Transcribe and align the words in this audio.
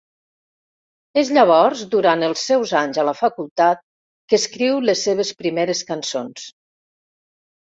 És 1.23 1.27
llavors, 1.37 1.83
durant 1.95 2.27
els 2.27 2.45
seus 2.51 2.73
anys 2.79 2.99
a 3.01 3.05
la 3.09 3.13
facultat, 3.19 3.85
que 4.33 4.39
escriu 4.39 4.81
les 4.89 5.05
seves 5.09 5.31
primeres 5.45 5.85
cançons. 5.93 6.49